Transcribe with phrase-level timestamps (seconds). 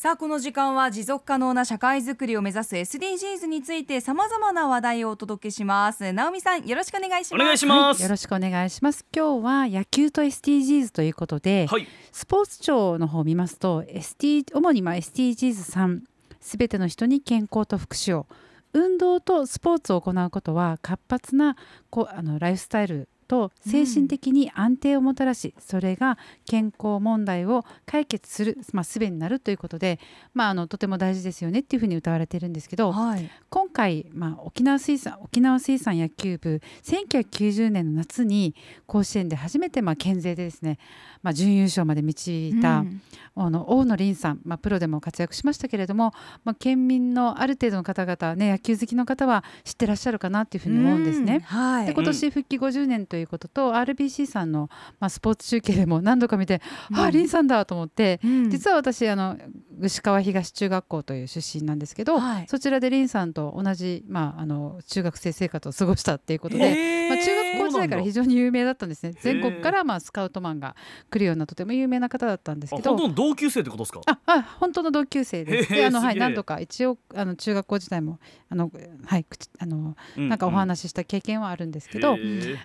[0.00, 6.10] さあこの時間は持続可能な社会づくりを目指す SDGs についてさまざまな話題をお届けします。
[6.14, 7.42] 直美さんよろしくお願いします。
[7.42, 9.04] お願いします、はい、よろしくお願いします。
[9.14, 16.00] 今日は野球と SDGs ということで、はい、スポーツ庁の方を見ますと ST 主にまあ SDGs3
[16.40, 18.26] すべての人に健康と福祉を
[18.72, 21.56] 運動とスポーツを行うことは活発な
[21.90, 30.00] こあのライフスタイルと精神的に安定をもたらし、うん、それが健康問題を解決する、まあ、術になるということで、
[30.34, 40.78] まあ、あのとても大事ですよねっていうふうに歌われてるんですけど、はい、今回、まあ、沖縄水産沖縄水産野球部1990年の夏に甲子園で初めてまあ県勢でですね、
[41.22, 43.00] まあ、準優勝まで導いた、うん、
[43.36, 46.12] あの大野凛さん、まあ、プロでも活躍しましたけれども、
[46.44, 51.34] まあ、県民のある程度の方々、ね、野球好きの方は知ってらっしゃるかなというふうに思うんですね。
[51.34, 51.40] うん。
[51.40, 56.60] はい、で今年復帰50年ということと RBC さんの、まあ、スポーツ中継でも何度か見て、
[56.90, 59.36] うん、ああリンさんだと思って、うん、実は私あの
[59.80, 69.12] 牛川東中学校という出身なんですけど、はい、そちらでリンさんと同じ、まあ、あの中学生生活を過ごしたっていうことで、まあ、中学校時代から非常に有名だったんですね。
[69.20, 70.76] 全国からまあスカウトマンが
[71.10, 74.00] 来るようなとても有名な方だったんですけど本当の同級生ってことですか？
[74.06, 75.72] ああ本当の同級生です。
[75.72, 78.18] であの、はい、何度か一応あの中学校時代も
[78.48, 78.70] あの、
[79.04, 79.26] はい、
[79.58, 82.16] あの、なんかお話しした経験はあるんですけど、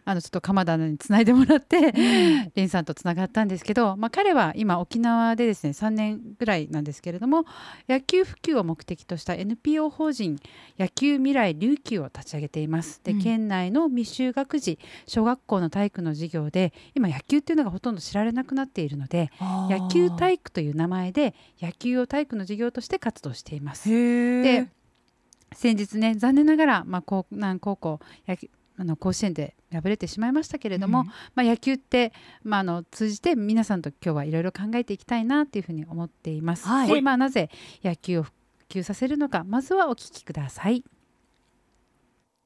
[0.06, 1.94] あのちょっと鎌田につないでもらって、
[2.56, 7.46] リンさんとつながったんですけど、まあ、彼は今沖縄でですね3年ぐらいなんですけれども
[7.88, 10.40] 野球普及を目的とした NPO 法人
[10.80, 13.02] 野球未来琉球を立ち上げています。
[13.04, 23.90] で、県内の未就学児小学校の体育の授業で今野球っていうのがほとんど知られなくなっているので野球体育という名前で野球を体育の授業として活動しています。
[23.90, 24.68] で
[25.54, 28.00] 先日ね残念ながら、まあ、高南高校
[28.78, 36.68] あの甲子園で敗れてしまいましたけれども、うん、まあ、野球って、まあ、あの通じて皆さんと今日はいろいろ考えていきたいなというふうに思っています。
[36.68, 37.50] はい、でまあ、なぜ
[37.84, 38.32] 野球を普
[38.70, 40.84] 及させるのかまずはお聞きください。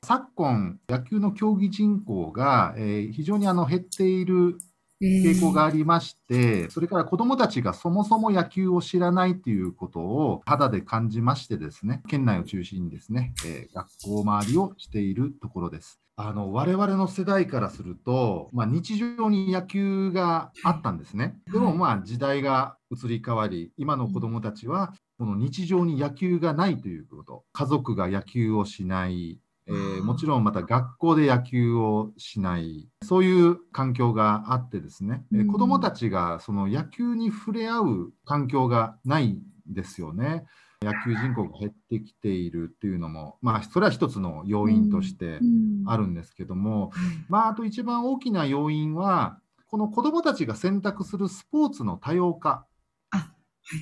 [0.02, 4.57] 昨今、野球の競技人口が、えー、非常にあの減っている
[5.01, 16.00] 傾向がありまして、それから子どもたちがそもそも野球を知らないということを肌で感じましてですね、県内を中心にですね、えー、学校周りをしているところです。
[16.22, 21.40] あの我々の世代からすると、まあ、日常に野球があったんですね。
[21.50, 32.90] でもまあ時代が移り変わり、今の子どもたちはこの日常に野球がないということ、家族が野球をしない、えー、もちろんまた学校で野球をしない。
[33.02, 40.44] そういう環境があってですね、うん、子どもたちがその野球に触れ合う環境がないんですよね。
[40.81, 45.40] 野球人口が減ってきているっていうのも、まあ、それは一つの要因として
[45.85, 46.91] あるんですけども、
[47.28, 52.66] まあ、あと一番大きな要因は、この子どもたちが選択するスポーツの多様化。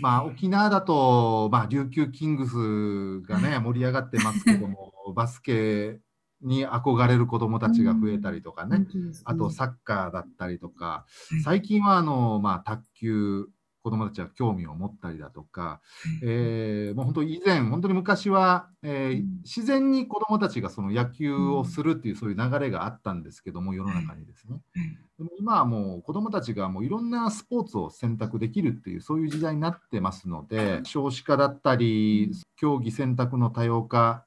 [0.02, 6.02] まあ、沖縄だと、まあ、琉球キングスがね、盛り上がってますけども、 バスケ
[6.42, 8.86] に憧れる子どもたちが増えたりとかね、
[9.24, 11.06] あとサッカーだったりとか、
[11.44, 13.48] 最近はあの、まあ、卓球、
[13.88, 15.80] 子どもたちは興味を持ったりだとか、
[16.22, 24.58] えー、もう本当以前、本当に昔は、えー、自然に子どもたちがその野球をするっていうそういう流れがあったんですけども、世の中にですね。
[25.18, 34.26] でも今はもう子どもたちがもういろんなスポーツを選択できるっていうそういう時代になってますので、少子化だったり、競技選択の多様化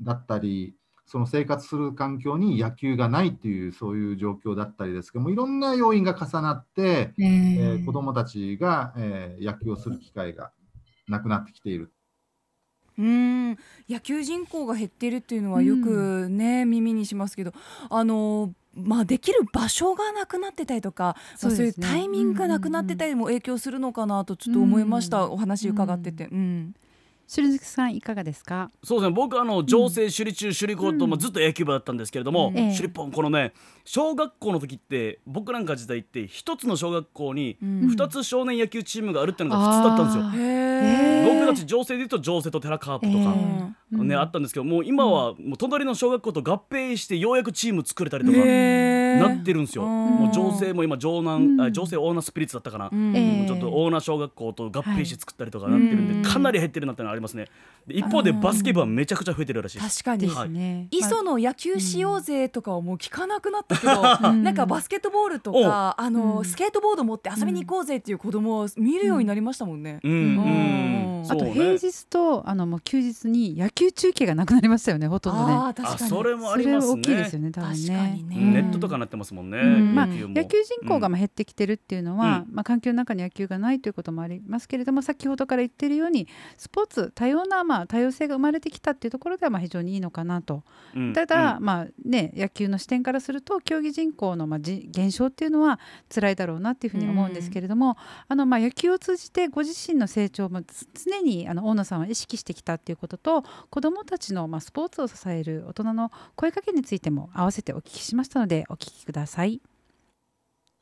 [0.00, 0.74] だったり、
[1.06, 10.50] その生活する環境に野球がないっていうそういう状況だったりですけどもいろんな要因が重なって、えー、えー、子どもたちが、えー、野球をする機会が
[11.06, 11.92] なくなってきている。
[12.96, 13.50] うん。
[13.88, 17.52] 野球人口が減っているっていうのはよくね、うん、耳にしますけど
[17.90, 26.26] あのまあ、できる場所がなくなってたりとかそう、ね,、いうタイミングがなくなってたりも影響するのかなとちょっと思いました、うん、お話伺ってて。
[26.26, 26.74] うん、うん
[27.26, 28.70] 白月さんいかがですか？
[28.82, 29.14] そうですね。
[29.14, 33.52] 僕あの情勢首里中首里高と、まあ、ずっと野球部だったんですけれども、うん、首里ポンこのね
[33.84, 40.24] 小学校の時って僕なんか時代って一つの小学校に二つ少年野球チームがあるっていうのが普通だったんですよ。
[41.34, 43.34] 僕たち情勢で言うと情勢とテラカープとか、
[44.02, 49.84] ね、あったんですけどもう今はもう隣の小学校と合併してようやくチーム作れたりとかなってるんですよ。
[49.84, 57.46] もう情勢も今城南、情勢オーナースピリッツだったかな、ちょっとオーナー小学校と合併して作ったりとかなってるんで、かなり減ってるなってのはありますね。
[57.88, 64.02] 一方でバスケ部はめちゃくちゃ増えてるらしい確かに、はい、磯の野球しようぜとかはもう聞かなくなったけど、
[64.32, 70.00] なんかバスケットボールとかあの、スケートボード持って遊びに行こうぜっていう子供を見るようになりましたもんね。
[70.02, 71.26] うん、うん。
[71.26, 75.52] あと平日とあのもう休日に野球中継がなくなりましたよねほとんどね。
[75.52, 76.10] あ確かに。
[76.10, 77.00] それもありますね。
[77.00, 78.24] 大きいですよね多分ね。
[78.28, 90.62] ネットとかなってますもんね、まあ、野球人口が減ってきてるっていうのは、まあ環境の中に野球がないということもありますけれども先ほどから言ってるようにスポーツ多様なまあ多様性が生まれてきたっていうところではまあ非常にいいのかなと、
[91.14, 95.78] ただ、まあね野球の視点からすると競技人口のまあ減少っていうのは
[96.12, 97.96] 辛いだろうなっていうふうに思うんですけれども、
[98.28, 100.62] あのまあ野球を通じてご自身の成長も
[100.94, 103.44] 常にあの大野さんは意識してきたっていうことと
[103.74, 109.60] 子どもたちのまあスポーツを支える大人の声かけについても合わせてお聞きしましたのでお聞きください。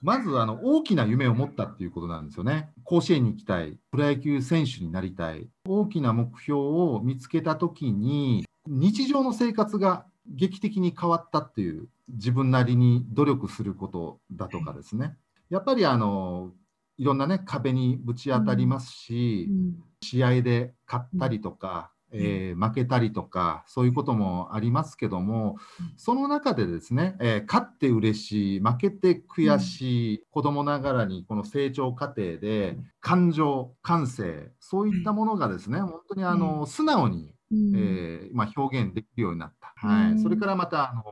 [0.03, 2.69] まずあの大きな夢を持ったっていうことなんですよね。
[2.85, 15.17] 甲子園に行きたい、プロ野球選手になりたい、大きな目標を見つけたときに、日常の生活が劇的に変わったっていう自分なりに努力することだとかですね。
[15.49, 16.51] やっぱりあの
[16.99, 25.57] いろんなね壁にぶち当たりますし、うん、試合で勝ったりとか、えー、負けたりとかそういうこともありますけども
[25.97, 41.05] その中でですね、えー、勝って嬉しい負けて悔しい、うん、子供ながらにこの成長過程で感情感性そういったものがですね本当にあの、素直に、えー、まあ、表現できるようになった、はい、それからまたあの、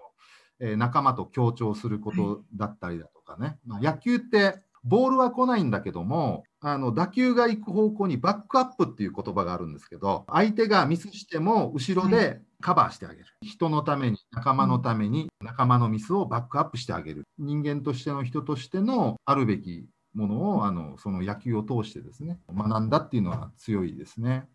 [0.61, 13.27] え仲間と協調することだったりだとかね、まあ、野球ってボールは来ないんだけども、あの打球が行く方向にバックアップっていう言葉があるんですけど、相手がミスしても後ろでカバーしてあげる。
[13.43, 17.25] 人のために、仲間のために、仲間のミスをバックアップしてあげる。
[17.39, 24.47] 人間としての人としてのあるべきものを、あのその野球を通してですね、学んだっていうのは強いですね。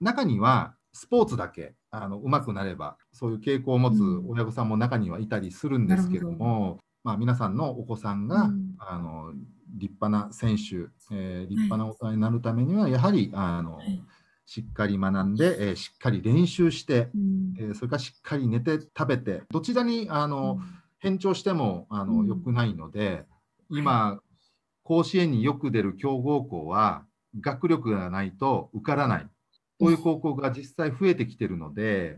[0.00, 9.32] 中には、スポーツだけあの上手くなれば、そういう傾向を持つ親御さんも中にはいたりするんですけども、まあ、皆さんのお子さんが、うん、あの
[9.72, 14.02] 立派な選手、えー、立派な大人になるためには、やはりあの、はい、
[14.44, 20.64] しっかり学んで、えー、しっかり練習して、うん、えー、それからしっかり寝て食べてどちらにあの、うん、
[20.98, 23.24] 変調してもあの、良くないので
[23.70, 24.20] 今、
[24.82, 27.04] 甲子園によく出る強豪校は
[27.40, 29.26] 学力がないと受からない。
[29.78, 32.14] こういう高校が実際増えてきてるので、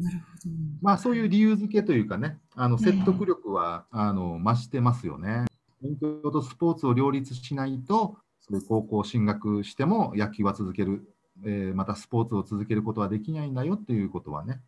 [0.82, 5.46] まあ、そういう理由付けというかね、あの説得力は、あの増してますよね。
[5.84, 11.06] 勉強とスポーツを両立しないと、そういう高校進学しても野球は続ける、
[11.44, 14.60] えー、またスポーツを続けることはできないんだよっていうことはね、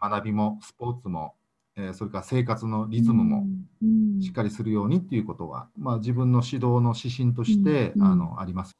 [0.00, 1.34] 学びもスポーツも、
[1.76, 3.46] えー、それから生活のリズムも
[4.20, 8.76] しっかりするようにっていうことは、まあ、自分の指導の指針として、あのあります。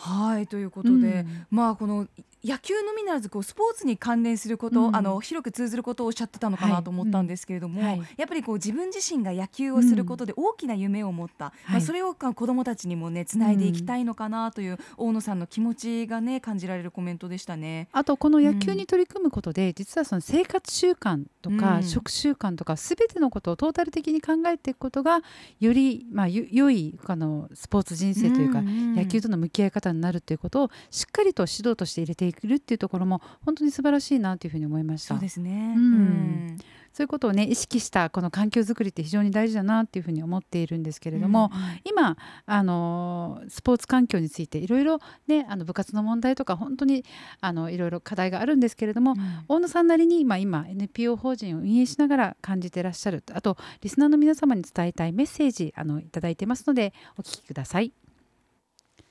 [0.00, 2.06] はいということで、うん、まあこの
[2.44, 8.00] 野球のみならずこうスポーツに関連すること、うん、あの広く通ずることをおっしゃってたのかなと思ったんですけれども、はいうん。
[8.00, 17.88] はい、やっぱりこう自分自身が野球をすることで大きな夢を持った、うん、まあ、それを子どもたちにもねつないでいきたいのかなという大野さんの気持ちがね感じられるコメントでしたね。
[17.92, 25.22] あとこの野球に取り組むことで、実はその生活習慣とか、食習慣とかすべてのことをトータル的に考えていくことが
[25.60, 35.14] よりまあ良いあのスポーツ人生というか、野球との向き合い方になるということをしっかりと指導として入れていくっていうところも本当に素晴らしいなというふうに思いました。
[35.14, 36.58] そうですね、うん、うん。
[36.92, 44.98] そういうことをね意識したこの環境づくりって非常に大事だなっていうふうに思っているんですけれども、うん、今あのスポーツ環境についていろいろ
[45.28, 47.04] ねあの部活の問題とか本当に
[47.40, 57.92] あのいろいろ課題があるんですけれども、うん、大野さんなりに今今 NPO 法人を運営しながら感じていらっしゃるあとリスナーの皆様に伝えたいメッセージあのいただいてますのでお聞きください。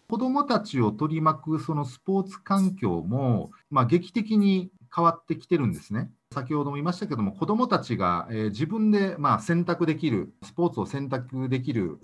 [0.09, 6.09] 子どもたちを取り巻くそのスポーツ環境も、まあ、劇的に変わってきてるんですね。
[6.33, 11.99] 先ほども言いましたけども、子どもたちが、えー、自分で、まあ、選択できる、スポーツを選択できる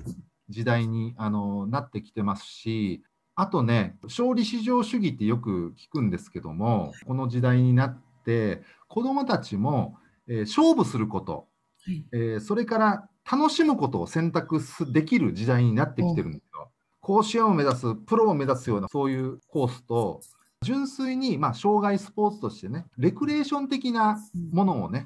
[0.50, 3.04] 時代にあのなってきてますし、
[3.36, 9.98] あとね、勝利至上主義ってよく聞くんですけども、この時代になって、子どもたちも、
[10.28, 11.48] えー、勝負すること、
[11.86, 14.60] はい、えー、それから楽しむことを選択
[14.92, 16.53] できる時代になってきてるんですよ。
[17.04, 20.22] 甲子園を目指す、プロを目指すようなそういうコースと、
[20.62, 24.18] 純粋にまあ障害スポーツとしてね、レクレーション的な
[24.52, 25.06] ものをね、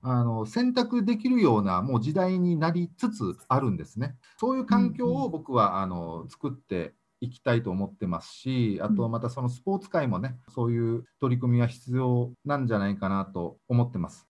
[0.00, 4.16] あの選択できるようなもう時代になりつつあるんですね。
[4.38, 14.26] そういう環境を僕はあの作っていきたいと思ってますし、あとまたそのスポーツ界もね、そういう取り組みは必要なんじゃないかなと思ってます。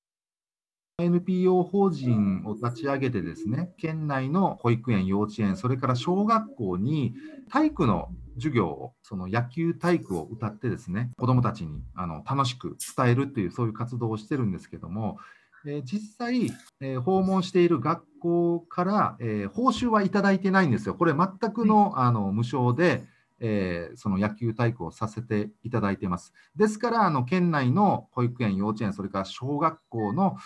[1.00, 7.14] NPO 法人を立ち上げてですね、県内の保育園、幼稚園、それから小学校に
[7.50, 15.18] 体育の授業を、その野球体育を歌ってですね、子どもたちにあの楽しく伝えるという、そういう活動をしてるんですけども、
[15.66, 20.94] えー、実際、えー、訪問している学校から、えー、報酬はいただいてないんですよ。
[20.94, 23.04] これ全くのあの無償で、
[23.40, 26.32] えー、その野球体育をさせていただいています。
[26.54, 30.36] ですから、あの県内の保育園、幼稚園、それから小学校の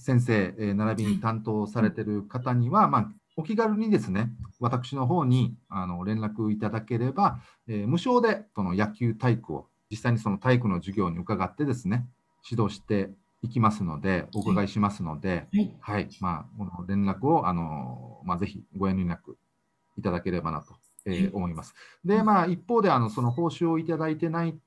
[0.00, 12.06] 先生、えー、並びに担当されている方には、まあ、お気軽にですね、私の方にあの連絡いただければ、えー、無償でその野球体育を実際にその体育の授業に伺ってですね、
[12.48, 13.10] 指導して
[13.42, 19.36] いきますので、お伺いしますので、はい、はい、まあ、この連絡を、あの、まあ、ぜひご遠慮なく
[19.98, 20.74] いただければなと、
[21.06, 21.74] えー、思います。
[22.04, 24.58] で、まあ、一方で、あの、その報酬をいただいてない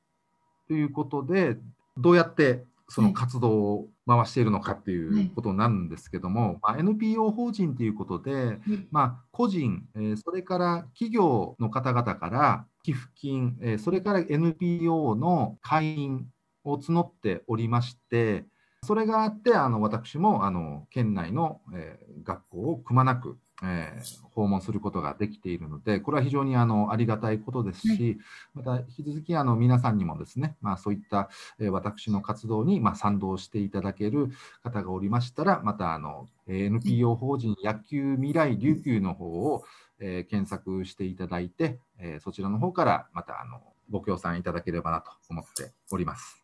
[0.67, 1.57] ということで、
[1.97, 8.59] どうやってその活動を回しているのかっていうことなんですけども、まあ、NPO 法人ということで、
[8.91, 16.27] まあ、個人、えー、それから企業の方々から寄付金、えー、それから NPO の会員
[16.65, 18.45] を募っておりまして、
[18.83, 28.17] それがあって、あの私もあの県内の、えー、学校をくまなく、えー、訪問することができているので、これは非常にあのありがたいことですし、
[28.53, 31.29] また引き続きあの皆さんにもですね、まあ、そういった、
[31.59, 34.31] えー、私の活動に、まあ、賛同していただける
[34.63, 39.63] 方がおりましたら、またあの NPO 法人野球未来琉球の方を、
[39.99, 46.42] えー、検索していただいて、えそちらの方からまたあのご協賛いただければなと思っております。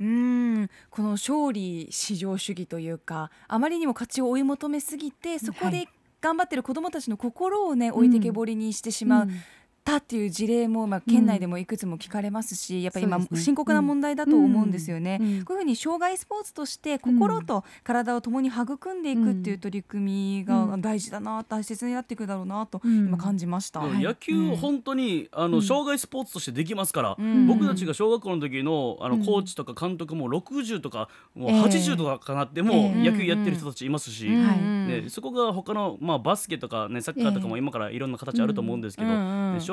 [0.00, 0.70] うん。
[0.90, 5.88] この勝利至上主義というかあまりにも勝ちを追い求めすぎてそこで
[6.20, 9.28] 頑張ってる子どもたちの心をね、置いてけぼりにしてしまう。
[9.86, 27.16] たっていう事例も、まあ、県内でもいくつも聞かれますし、やっぱり今、深刻な問題だと思うんですよね、こういうふうに障害スポーツとして心と体を共に育んでいくっていう取り組みが大事だな、大切になっていくだろうなと今感じました、野球、本当にあの障害スポーツとしてできますから、
[27.46, 39.08] 僕たちが小学校の時のあのコーチとか監督も60とかもう80とかかなっても野球やってる人たちいますし、ね、そこが他のまあバスケとかねサッカーとかも今からいろんな形あると思うんですけど、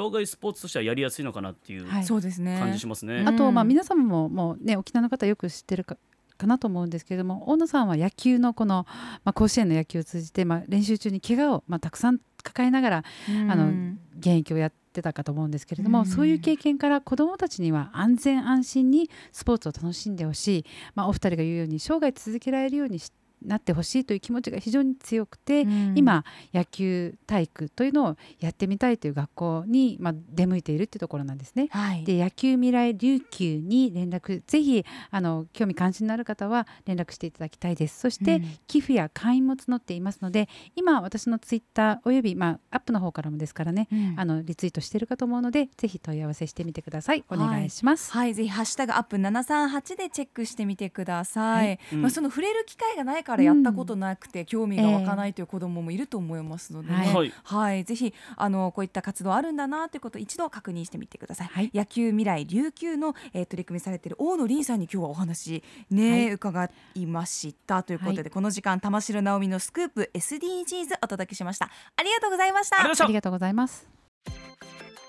[0.03, 3.23] 障害スポーツとしてはやりやすいのかなっていう感じしますね。
[3.25, 5.97] あとまあ皆様ももうね沖縄の方よく知ってるか
[6.37, 8.85] かなと思うんですけれども大野さんは野球のこの、
[9.23, 13.03] まあ、甲子園の野球を通じて、まあ、練習中に怪我を、まあ、たくさん抱えながら、
[13.49, 20.15] あの現役をやってたかと思うんですけれども、そういう経験から子どもたちには安全安心にスポーツを楽しん。
[20.15, 26.23] でほしい、まあ、お二人が言うように生涯続けられるようにしてなってほしいという気持ちが非常に強くて、うん、今
[26.53, 31.67] 野球体育というのをやってみたいという学校に、まあ、出向いているっていうところなんですね。
[31.71, 37.99] はい、で野球未来琉球に連絡ぜひあの興味関心のある方は連絡していただきたいです。
[37.99, 47.23] そして、うん、寄付や会員も募っていますので今私のツイッターおよび、まあ、アップの方からもですからね、うん、あのリツイートしているかと思うのでぜひ問い合わせしてみてください。
[47.29, 48.11] お願いします。
[48.11, 51.67] はい、はい、ぜひハッシュタグアップ738でチェックしてみてください。
[51.67, 56.95] はい、まあその触れる機会がないからやったことなくて興味が湧かないという子どももいると思いますので、ね。
[56.95, 71.69] はい、はい、ぜひあのこういった活動あるんだなということを一度確認してみてください、はい、野球未来琉球の、えー、取り組みされている大野凛さんに今日はお話ね、はい、伺いましたということで、この時間玉城直美のスクープ SDGs お届けしました。
[71.95, 72.79] ありがとうございました。
[72.79, 74.02] ありがとうございます